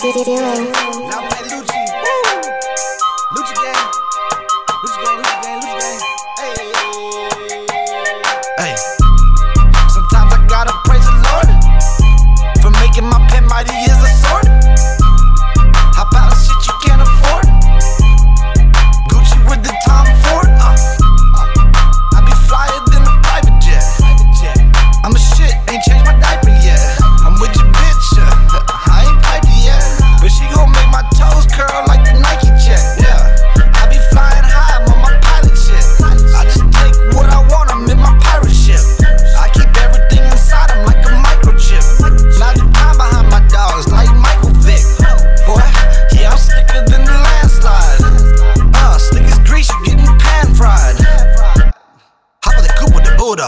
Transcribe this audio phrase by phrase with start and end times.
[0.00, 0.40] zero.
[1.10, 1.82] Now play Lucci.
[3.36, 3.88] Lucci gang.
[4.82, 5.04] Lucci.
[8.56, 8.74] Hey.
[8.74, 8.99] Hey.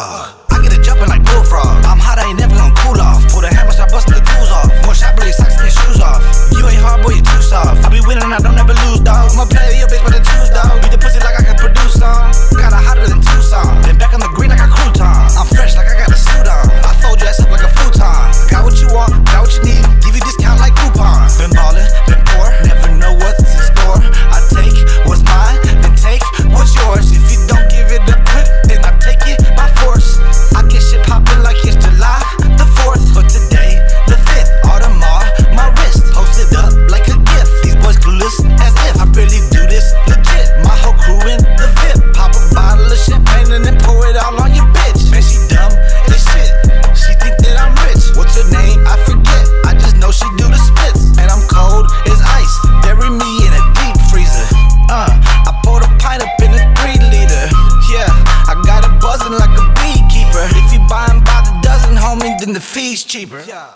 [0.02, 0.34] dog.
[0.50, 1.84] I get a jumping like bullfrog.
[1.84, 2.61] I'm hot, I ain't never
[62.62, 63.44] fees cheaper.
[63.46, 63.70] Yeah.